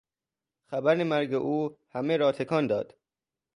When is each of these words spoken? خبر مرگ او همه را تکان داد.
خبر 0.63 1.03
مرگ 1.03 1.33
او 1.33 1.77
همه 1.89 2.17
را 2.17 2.31
تکان 2.31 2.67
داد. 2.67 2.97